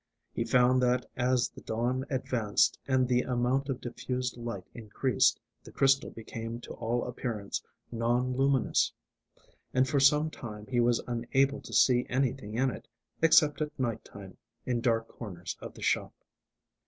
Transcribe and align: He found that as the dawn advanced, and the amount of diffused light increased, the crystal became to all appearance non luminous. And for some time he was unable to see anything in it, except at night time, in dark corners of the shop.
He 0.33 0.45
found 0.45 0.81
that 0.81 1.05
as 1.15 1.47
the 1.49 1.61
dawn 1.61 2.05
advanced, 2.09 2.79
and 2.87 3.07
the 3.07 3.21
amount 3.21 3.69
of 3.69 3.79
diffused 3.79 4.35
light 4.35 4.65
increased, 4.73 5.39
the 5.63 5.71
crystal 5.71 6.09
became 6.09 6.59
to 6.61 6.73
all 6.73 7.03
appearance 7.03 7.61
non 7.91 8.35
luminous. 8.35 8.91
And 9.75 9.87
for 9.87 9.99
some 9.99 10.31
time 10.31 10.65
he 10.65 10.79
was 10.79 11.03
unable 11.07 11.61
to 11.61 11.71
see 11.71 12.07
anything 12.09 12.55
in 12.55 12.71
it, 12.71 12.87
except 13.21 13.61
at 13.61 13.79
night 13.79 14.03
time, 14.03 14.37
in 14.65 14.81
dark 14.81 15.07
corners 15.07 15.55
of 15.61 15.75
the 15.75 15.83
shop. 15.83 16.15